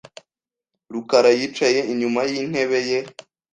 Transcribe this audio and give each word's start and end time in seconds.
rukara 0.93 1.29
yicaye 1.39 1.79
inyuma 1.91 2.21
yintebe 2.31 2.79
ye. 2.89 2.99